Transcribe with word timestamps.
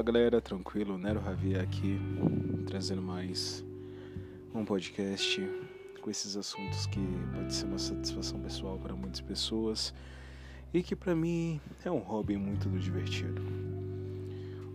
Fala 0.00 0.12
galera, 0.12 0.40
tranquilo? 0.40 0.96
Nero 0.96 1.22
Javier 1.22 1.60
aqui, 1.60 2.00
trazendo 2.66 3.02
mais 3.02 3.62
um 4.54 4.64
podcast 4.64 5.46
com 6.00 6.10
esses 6.10 6.38
assuntos 6.38 6.86
que 6.86 7.06
pode 7.34 7.52
ser 7.52 7.66
uma 7.66 7.78
satisfação 7.78 8.40
pessoal 8.40 8.78
para 8.78 8.94
muitas 8.94 9.20
pessoas 9.20 9.92
e 10.72 10.82
que 10.82 10.96
para 10.96 11.14
mim 11.14 11.60
é 11.84 11.90
um 11.90 11.98
hobby 11.98 12.38
muito 12.38 12.66
divertido. 12.78 13.42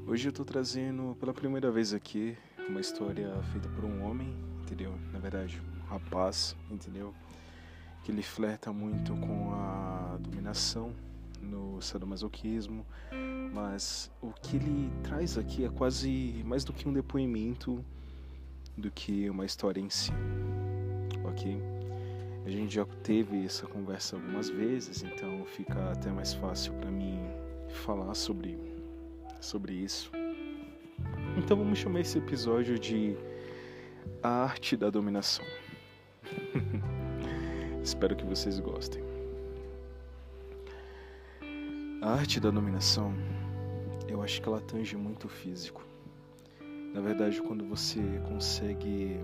Hoje 0.06 0.30
eu 0.30 0.32
tô 0.32 0.46
trazendo 0.46 1.18
pela 1.20 1.34
primeira 1.34 1.72
vez 1.72 1.92
aqui 1.92 2.38
uma 2.70 2.80
história 2.80 3.34
feita 3.52 3.68
por 3.70 3.84
um 3.84 4.04
homem, 4.04 4.32
entendeu? 4.62 4.94
Na 5.12 5.18
verdade, 5.18 5.60
um 5.60 5.88
rapaz, 5.88 6.56
entendeu? 6.70 7.16
Que 8.04 8.12
ele 8.12 8.22
flerta 8.22 8.72
muito 8.72 9.16
com 9.18 9.56
a 9.56 10.20
dominação 10.20 10.94
no 11.46 11.82
sadomasoquismo, 11.82 12.86
mas 13.54 14.12
o 14.22 14.32
que 14.32 14.58
ele 14.58 14.92
traz 15.04 15.38
aqui 15.38 15.66
é 15.66 15.70
quase 15.70 16.42
mais 16.46 16.64
do 16.64 16.74
que 16.74 16.88
um 16.88 16.94
depoimento 16.94 17.84
do 18.78 18.92
que 18.92 19.30
uma 19.30 19.46
história 19.46 19.80
em 19.80 19.90
si, 19.90 20.12
ok? 21.24 21.62
A 22.46 22.50
gente 22.50 22.76
já 22.76 22.86
teve 23.04 23.46
essa 23.46 23.66
conversa 23.66 24.16
algumas 24.16 24.50
vezes, 24.50 25.04
então 25.04 25.46
fica 25.46 25.92
até 25.92 26.12
mais 26.12 26.34
fácil 26.34 26.74
para 26.74 26.92
mim 26.92 27.20
falar 27.70 28.14
sobre 28.14 28.58
sobre 29.40 29.74
isso. 29.74 30.12
Então 31.38 31.58
vamos 31.58 31.78
chamar 31.80 32.00
esse 32.00 32.18
episódio 32.18 32.80
de 32.80 33.16
A 34.24 34.44
Arte 34.44 34.76
da 34.76 34.90
Dominação. 34.90 35.46
Espero 37.84 38.16
que 38.16 38.26
vocês 38.26 38.60
gostem. 38.60 39.05
A 42.06 42.12
arte 42.12 42.40
da 42.40 42.52
dominação, 42.52 43.16
eu 44.08 44.22
acho 44.22 44.40
que 44.40 44.48
ela 44.48 44.62
tange 44.62 44.96
muito 44.96 45.26
o 45.26 45.28
físico. 45.28 45.84
Na 46.94 47.02
verdade, 47.02 47.42
quando 47.42 47.66
você 47.66 48.00
consegue 48.30 49.20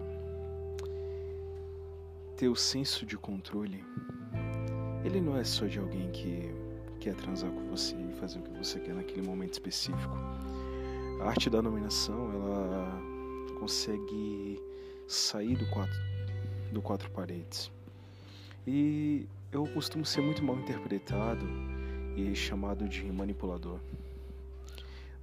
ter 2.36 2.50
o 2.50 2.56
senso 2.56 3.06
de 3.06 3.16
controle, 3.20 3.86
ele 5.06 5.22
não 5.22 5.38
é 5.38 5.44
só 5.44 5.68
de 5.68 5.78
alguém 5.78 6.10
que 6.10 6.52
quer 7.00 7.14
transar 7.14 7.52
com 7.52 7.70
você 7.70 7.96
e 7.96 8.14
fazer 8.20 8.40
o 8.40 8.42
que 8.42 8.58
você 8.58 8.80
quer 8.80 8.96
naquele 8.96 9.22
momento 9.28 9.54
específico. 9.54 10.16
A 11.22 11.26
arte 11.26 11.52
da 11.52 11.62
dominação, 11.62 12.32
ela 12.34 13.00
consegue 13.60 14.60
sair 15.08 15.56
do 15.56 15.70
quatro, 15.70 16.00
do 16.72 16.82
quatro 16.82 17.12
paredes. 17.12 17.72
E 18.66 19.28
eu 19.52 19.68
costumo 19.68 20.04
ser 20.04 20.22
muito 20.22 20.44
mal 20.44 20.58
interpretado 20.58 21.71
e 22.16 22.36
chamado 22.36 22.88
de 22.88 23.04
manipulador. 23.12 23.80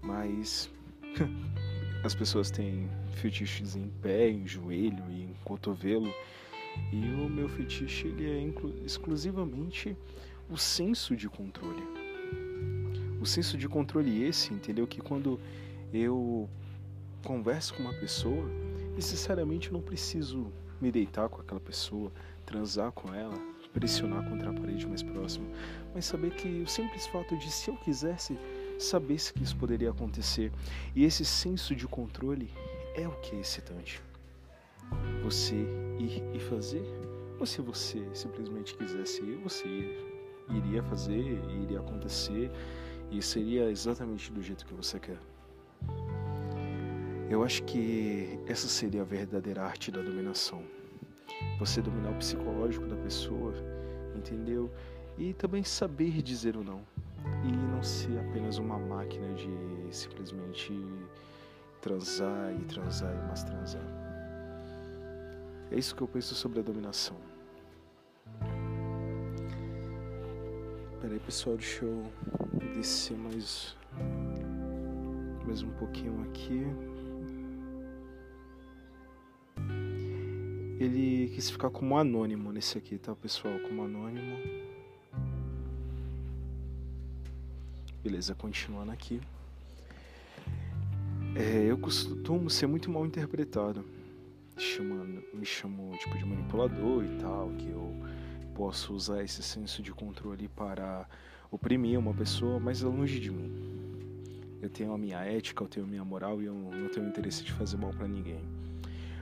Mas 0.03 0.71
as 2.05 2.15
pessoas 2.15 2.51
têm 2.51 2.89
fetiches 3.17 3.77
em 3.77 3.89
pé, 4.03 4.31
em 4.31 4.47
joelho 4.47 5.03
e 5.11 5.23
em 5.23 5.35
cotovelo, 5.45 6.13
e 6.93 7.05
o 7.15 7.29
meu 7.29 7.49
fetiche 7.49 8.07
ele 8.07 8.31
é 8.31 8.85
exclusivamente 8.85 9.97
o 10.49 10.57
senso 10.57 11.17
de 11.17 11.29
controle. 11.29 11.83
O 13.21 13.27
senso 13.27 13.59
de 13.59 13.69
controle 13.69 14.23
esse, 14.23 14.55
entendeu? 14.55 14.87
Que 14.87 15.01
quando 15.01 15.41
eu 15.93 16.49
converso 17.25 17.75
com 17.75 17.83
uma 17.83 17.95
pessoa, 17.95 18.49
necessariamente 18.95 19.69
eu 19.69 19.73
não 19.73 19.83
preciso 19.83 20.53
me 20.81 20.93
deitar 20.93 21.29
com 21.29 21.41
aquela 21.41 21.61
pessoa, 21.61 22.13
transar 22.47 22.93
com 22.93 23.13
ela, 23.13 23.37
pressionar 23.79 24.29
contra 24.29 24.51
a 24.51 24.53
parede 24.53 24.87
mais 24.89 25.05
próxima, 25.05 25.47
mas 25.95 26.05
saber 26.05 26.33
que 26.33 26.49
o 26.63 26.67
simples 26.67 27.07
fato 27.07 27.37
de, 27.37 27.49
se 27.49 27.71
eu 27.71 27.77
quisesse, 27.77 28.37
saber 28.77 29.19
que 29.33 29.45
isso 29.45 29.57
poderia 29.57 29.91
acontecer. 29.91 30.51
E 30.97 31.05
esse 31.05 31.25
senso 31.25 31.77
de 31.77 31.87
controle 31.87 32.51
é 32.97 33.07
o 33.07 33.13
que 33.21 33.37
é 33.37 33.41
excitante. 33.41 34.03
Você 35.23 35.55
ir 35.99 36.25
e 36.35 36.41
fazer, 36.41 36.83
ou 37.39 37.47
se 37.47 37.61
você 37.61 38.03
simplesmente 38.13 38.75
quisesse 38.75 39.23
ir, 39.23 39.37
você 39.37 39.69
iria 40.51 40.83
fazer, 40.83 41.41
iria 41.63 41.79
acontecer, 41.79 42.51
e 43.13 43.23
seria 43.23 43.71
exatamente 43.71 44.33
do 44.33 44.43
jeito 44.43 44.67
que 44.67 44.75
você 44.75 44.99
quer. 44.99 45.19
Eu 47.31 47.45
acho 47.45 47.63
que 47.63 48.41
essa 48.47 48.67
seria 48.67 49.03
a 49.03 49.05
verdadeira 49.05 49.63
arte 49.63 49.93
da 49.93 50.01
dominação 50.01 50.78
você 51.59 51.83
dominar 51.83 52.11
o 52.11 52.15
psicológico 52.17 52.87
da 52.87 52.97
pessoa, 52.97 53.55
entendeu? 54.15 54.71
E 55.17 55.33
também 55.35 55.65
saber 55.65 56.23
dizer 56.23 56.57
o 56.57 56.63
não. 56.63 56.83
E 57.45 57.51
não 57.51 57.83
ser 57.83 58.19
apenas 58.19 58.59
uma 58.59 58.79
máquina 58.79 59.35
de 59.35 59.49
simplesmente 59.91 60.73
transar 61.81 62.53
e 62.55 62.65
transar 62.65 63.13
e 63.15 63.27
mais 63.27 63.43
transar. 63.43 63.83
É 65.71 65.77
isso 65.77 65.95
que 65.95 66.03
eu 66.03 66.09
penso 66.09 66.35
sobre 66.35 66.61
a 66.61 66.63
dominação. 66.63 67.17
Peraí 71.01 71.21
pessoal, 71.21 71.57
deixa 71.57 71.85
eu 71.85 72.05
descer 72.75 73.17
mais, 73.17 73.77
mais 75.47 75.63
um 75.63 75.71
pouquinho 75.71 76.23
aqui. 76.23 76.67
Ele 80.79 81.31
quis 81.35 81.51
ficar 81.51 81.71
como 81.71 81.97
anônimo 81.99 82.53
nesse 82.53 82.79
aqui, 82.79 82.99
tá, 82.99 83.15
pessoal? 83.15 83.59
Como 83.61 83.83
anônimo. 83.83 84.37
Beleza, 88.03 88.35
continuando 88.35 88.93
aqui. 88.93 89.21
É, 91.35 91.65
eu 91.65 91.77
costumo 91.79 92.49
ser 92.49 92.67
muito 92.69 92.91
mal 92.91 93.05
interpretado. 93.05 93.85
Chamando, 94.57 95.23
me 95.35 95.45
chamou 95.45 95.97
tipo 95.99 96.17
de 96.17 96.25
manipulador 96.25 97.05
e 97.05 97.17
tal, 97.19 97.51
que 97.51 97.69
eu 97.69 97.95
posso 98.55 98.95
usar 98.95 99.23
esse 99.23 99.43
senso 99.43 99.83
de 99.83 99.93
controle 99.93 100.49
para 100.49 101.09
oprimir 101.51 101.99
uma 101.99 102.15
pessoa, 102.15 102.59
mas 102.61 102.83
é 102.83 102.87
longe 102.87 103.19
de 103.19 103.31
mim. 103.31 103.53
Eu 104.61 104.69
tenho 104.69 104.93
a 104.93 104.99
minha 104.99 105.19
ética, 105.19 105.63
eu 105.63 105.69
tenho 105.69 105.87
a 105.87 105.89
minha 105.89 106.05
moral 106.05 106.43
e 106.43 106.47
eu 106.47 106.55
não 106.55 106.89
tenho 106.89 107.09
interesse 107.09 107.45
de 107.45 107.53
fazer 107.53 107.77
mal 107.77 107.91
para 107.91 108.09
ninguém. 108.09 108.58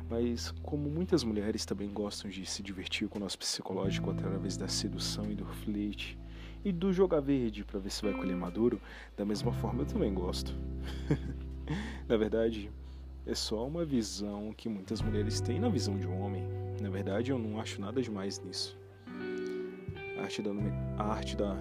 Mas 0.09 0.53
como 0.63 0.89
muitas 0.89 1.25
mulheres 1.25 1.65
também 1.65 1.89
gostam 1.91 2.31
de 2.31 2.47
se 2.47 2.63
divertir 2.63 3.09
com 3.09 3.19
o 3.19 3.21
nosso 3.21 3.39
psicológico 3.39 4.11
através 4.11 4.57
da 4.57 4.69
sedução 4.69 5.31
e 5.31 5.35
do 5.35 5.45
flerte 5.45 6.17
e 6.65 6.73
do 6.73 6.93
jogar 6.93 7.21
verde 7.21 7.65
para 7.65 7.79
ver 7.79 7.91
se 7.91 8.03
vai 8.03 8.13
colher 8.13 8.37
maduro, 8.37 8.81
da 9.17 9.25
mesma 9.25 9.53
forma 9.53 9.83
eu 9.83 9.87
também 9.87 10.13
gosto. 10.13 10.55
na 12.09 12.17
verdade, 12.17 12.71
é 13.27 13.35
só 13.35 13.67
uma 13.67 13.85
visão 13.85 14.53
que 14.57 14.69
muitas 14.69 15.03
mulheres 15.03 15.41
têm 15.41 15.59
na 15.59 15.69
visão 15.69 15.99
de 15.99 16.07
um 16.07 16.21
homem. 16.21 16.45
Na 16.81 16.89
verdade, 16.89 17.31
eu 17.31 17.39
não 17.39 17.61
acho 17.61 17.81
nada 17.81 18.01
demais 18.01 18.41
nisso. 18.41 18.77
A 20.19 20.23
arte 20.23 20.43
da, 20.43 20.51
a 20.99 21.05
arte 21.05 21.37
da 21.37 21.57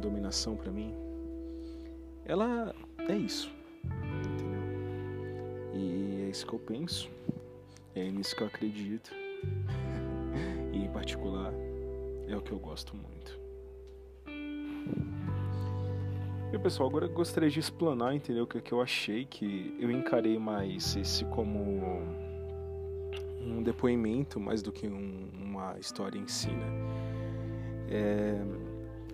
dominação 0.00 0.56
para 0.56 0.72
mim, 0.72 0.94
ela 2.24 2.74
é 3.08 3.16
isso, 3.16 3.50
entendeu? 4.34 4.60
E 5.74 6.22
é 6.26 6.30
isso 6.30 6.46
que 6.46 6.52
eu 6.52 6.58
penso. 6.58 7.10
É 7.94 8.10
nisso 8.10 8.36
que 8.36 8.42
eu 8.42 8.46
acredito. 8.46 9.10
e 10.72 10.78
em 10.78 10.88
particular 10.92 11.52
é 12.28 12.36
o 12.36 12.40
que 12.40 12.52
eu 12.52 12.58
gosto 12.58 12.96
muito. 12.96 13.38
E 16.52 16.58
pessoal, 16.58 16.88
agora 16.88 17.06
eu 17.06 17.12
gostaria 17.12 17.48
de 17.48 17.60
explanar, 17.60 18.14
entendeu? 18.14 18.42
O 18.42 18.46
que, 18.46 18.58
é 18.58 18.60
que 18.60 18.72
eu 18.72 18.82
achei 18.82 19.24
que 19.24 19.76
eu 19.78 19.90
encarei 19.90 20.36
mais 20.38 20.96
esse 20.96 21.24
como 21.26 21.60
um 23.40 23.62
depoimento 23.62 24.40
mais 24.40 24.60
do 24.60 24.72
que 24.72 24.88
um, 24.88 25.28
uma 25.40 25.78
história 25.78 26.18
em 26.18 26.26
si, 26.26 26.50
né? 26.50 26.66
É, 27.88 28.40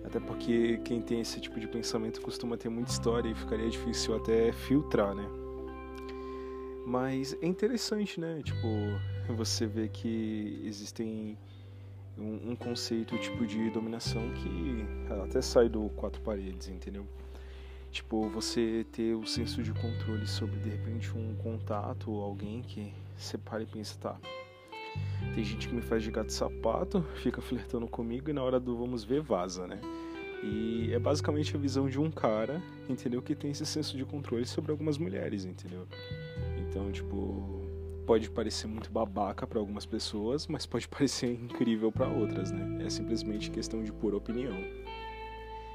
até 0.03 0.19
porque 0.19 0.79
quem 0.83 1.01
tem 1.01 1.21
esse 1.21 1.39
tipo 1.39 1.59
de 1.59 1.67
pensamento 1.67 2.21
costuma 2.21 2.57
ter 2.57 2.69
muita 2.69 2.91
história 2.91 3.29
e 3.29 3.35
ficaria 3.35 3.69
difícil 3.69 4.15
até 4.15 4.51
filtrar, 4.51 5.13
né? 5.13 5.27
Mas 6.87 7.37
é 7.41 7.45
interessante, 7.45 8.17
né? 8.17 8.39
Tipo, 8.41 8.65
você 9.35 9.67
vê 9.67 9.89
que 9.89 10.61
existem 10.63 11.37
um, 12.17 12.51
um, 12.51 12.55
conceito 12.55 13.17
tipo 13.17 13.45
de 13.45 13.69
dominação 13.71 14.31
que 14.31 14.85
até 15.21 15.41
sai 15.41 15.67
do 15.67 15.89
quatro 15.97 16.21
paredes, 16.21 16.69
entendeu? 16.69 17.05
Tipo, 17.91 18.29
você 18.29 18.85
ter 18.89 19.15
o 19.15 19.25
senso 19.25 19.61
de 19.61 19.73
controle 19.73 20.25
sobre 20.25 20.61
de 20.61 20.69
repente 20.69 21.11
um 21.11 21.35
contato 21.35 22.09
ou 22.09 22.23
alguém 22.23 22.61
que 22.61 22.93
você 23.17 23.37
para 23.37 23.63
e 23.63 23.65
pensa, 23.65 23.97
tá. 23.99 24.17
Tem 25.35 25.43
gente 25.43 25.67
que 25.67 25.75
me 25.75 25.81
faz 25.81 26.01
de 26.01 26.09
gato 26.09 26.31
sapato, 26.31 27.05
fica 27.21 27.41
flertando 27.41 27.85
comigo 27.85 28.29
e 28.29 28.33
na 28.33 28.41
hora 28.41 28.61
do 28.61 28.77
vamos 28.77 29.03
ver 29.03 29.19
vaza, 29.19 29.67
né? 29.67 29.81
E 30.41 30.93
é 30.93 30.99
basicamente 30.99 31.53
a 31.53 31.59
visão 31.59 31.89
de 31.89 31.99
um 31.99 32.09
cara, 32.09 32.63
entendeu? 32.87 33.21
Que 33.21 33.35
tem 33.35 33.51
esse 33.51 33.65
senso 33.65 33.97
de 33.97 34.05
controle 34.05 34.45
sobre 34.45 34.71
algumas 34.71 34.97
mulheres, 34.97 35.43
entendeu? 35.43 35.85
Então, 36.77 36.91
tipo, 36.91 37.65
pode 38.05 38.29
parecer 38.29 38.67
muito 38.67 38.91
babaca 38.91 39.47
para 39.47 39.57
algumas 39.57 39.83
pessoas, 39.83 40.45
mas 40.45 40.67
pode 40.67 40.87
parecer 40.87 41.33
incrível 41.33 41.91
para 41.91 42.07
outras, 42.07 42.51
né? 42.51 42.85
É 42.85 42.89
simplesmente 42.89 43.49
questão 43.49 43.83
de 43.83 43.91
pura 43.91 44.15
opinião. 44.15 44.55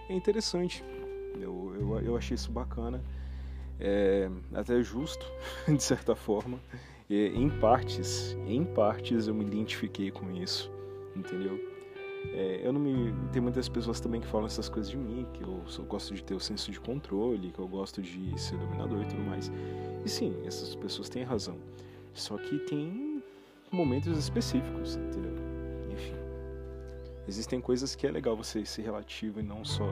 É 0.09 0.15
interessante, 0.15 0.85
eu, 1.41 1.75
eu, 1.75 2.01
eu 2.03 2.17
achei 2.17 2.37
isso 2.37 2.53
bacana. 2.53 3.03
é 3.81 4.31
até 4.55 4.81
justo, 4.81 5.27
de 5.67 5.83
certa 5.83 6.15
forma. 6.15 6.61
E, 7.11 7.33
em 7.35 7.51
partes, 7.51 8.37
em 8.47 8.65
partes 8.65 9.27
eu 9.27 9.35
me 9.35 9.45
identifiquei 9.45 10.13
com 10.13 10.31
isso, 10.31 10.71
entendeu? 11.17 11.59
É, 12.35 12.61
eu 12.63 12.73
não 12.73 12.81
me. 12.81 13.13
Tem 13.33 13.43
muitas 13.43 13.69
pessoas 13.69 14.01
também 14.01 14.21
que 14.21 14.27
falam 14.27 14.47
essas 14.47 14.69
coisas 14.69 14.91
de 14.91 14.97
mim, 14.97 15.27
que 15.35 15.43
eu 15.43 15.65
gosto 15.87 16.15
de 16.15 16.23
ter 16.23 16.35
o 16.35 16.41
senso 16.41 16.71
de 16.71 16.81
controle, 16.81 17.51
que 17.51 17.59
eu 17.59 17.69
gosto 17.69 18.01
de 18.01 18.39
ser 18.41 18.57
dominador 18.57 19.03
e 19.03 19.07
tudo 19.07 19.23
mais. 19.23 19.51
E 20.05 20.09
sim, 20.09 20.35
essas 20.47 20.75
pessoas 20.75 21.09
têm 21.09 21.23
razão. 21.23 21.57
Só 22.15 22.37
que 22.37 22.59
tem 22.61 23.23
momentos 23.71 24.17
específicos, 24.19 24.97
entendeu? 24.97 25.33
Enfim. 25.91 26.15
Existem 27.27 27.61
coisas 27.61 27.95
que 27.95 28.07
é 28.07 28.11
legal 28.11 28.37
você 28.37 28.65
ser 28.65 28.83
relativo 28.83 29.41
e 29.41 29.43
não 29.43 29.65
só 29.65 29.89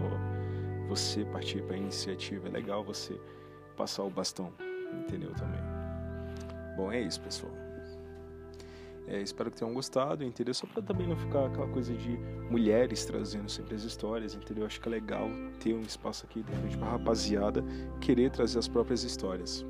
você 0.89 1.25
partir 1.25 1.63
para 1.63 1.77
iniciativa. 1.77 2.49
É 2.49 2.51
legal 2.51 2.85
você 2.85 3.19
passar 3.77 4.03
o 4.03 4.11
bastão, 4.11 4.53
entendeu 4.93 5.33
também. 5.35 5.61
Bom, 6.77 6.93
é 6.93 7.01
isso, 7.01 7.21
pessoal. 7.21 7.53
É, 9.11 9.21
espero 9.21 9.51
que 9.51 9.57
tenham 9.57 9.75
gostado, 9.75 10.23
entendeu? 10.23 10.55
Só 10.55 10.69
para 10.69 10.81
também 10.81 11.09
não 11.09 11.17
ficar 11.17 11.47
aquela 11.47 11.67
coisa 11.67 11.93
de 11.93 12.17
mulheres 12.49 13.05
trazendo 13.05 13.51
sempre 13.51 13.75
as 13.75 13.83
histórias, 13.83 14.37
entendeu? 14.37 14.65
Acho 14.65 14.81
que 14.81 14.89
é 14.89 14.93
legal 14.93 15.29
ter 15.59 15.75
um 15.75 15.81
espaço 15.81 16.25
aqui, 16.25 16.45
de 16.45 16.53
repente, 16.53 16.79
pra 16.79 16.91
rapaziada 16.91 17.65
querer 18.01 18.31
trazer 18.31 18.61
as 18.61 18.69
próprias 18.69 19.03
histórias. 19.03 19.67